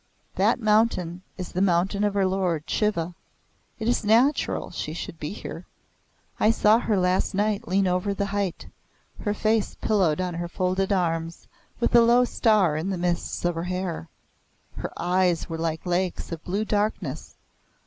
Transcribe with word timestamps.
That 0.33 0.59
mountain 0.59 1.21
is 1.37 1.51
the 1.51 1.61
mountain 1.61 2.03
of 2.03 2.15
her 2.15 2.25
lord 2.25 2.63
Shiva. 2.67 3.13
It 3.77 3.87
is 3.87 4.03
natural 4.03 4.71
she 4.71 4.93
should 4.93 5.19
be 5.19 5.31
here. 5.31 5.67
I 6.39 6.49
saw 6.49 6.79
her 6.79 6.97
last 6.97 7.35
night 7.35 7.67
lean 7.67 7.85
over 7.85 8.11
the 8.15 8.25
height 8.25 8.65
her 9.19 9.35
face 9.35 9.75
pillowed 9.75 10.19
on 10.19 10.33
her 10.33 10.47
folded 10.47 10.91
arms, 10.91 11.47
with 11.79 11.93
a 11.93 12.01
low 12.01 12.25
star 12.25 12.75
in 12.75 12.89
the 12.89 12.97
mists 12.97 13.45
of 13.45 13.53
her 13.53 13.65
hair. 13.65 14.09
Her 14.77 14.91
eyes 14.97 15.47
were 15.49 15.59
like 15.59 15.85
lakes 15.85 16.31
of 16.31 16.43
blue 16.43 16.65
darkness. 16.65 17.35